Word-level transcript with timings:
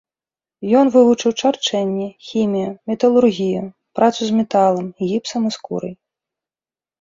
Ён 0.79 0.85
вывучыў 0.93 1.31
чарчэнне, 1.41 2.07
хімію, 2.29 2.71
металургію, 2.93 3.61
працу 4.01 4.21
з 4.31 4.39
металам, 4.39 4.87
гіпсам 5.13 5.41
і 5.51 5.55
скурай. 5.59 5.95